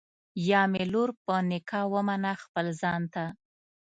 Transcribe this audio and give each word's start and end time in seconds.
یا 0.49 0.61
مي 0.71 0.83
لور 0.91 1.09
په 1.23 1.35
نکاح 1.49 1.85
ومنه 1.93 2.31
خپل 2.43 2.65
ځان 2.81 3.01
ته 3.13 3.25